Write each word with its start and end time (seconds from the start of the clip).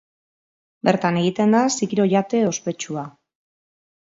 Bertan 0.87 1.19
egiten 1.23 1.53
da 1.57 1.61
zikiro-jate 1.75 2.43
ospetsua. 2.49 3.05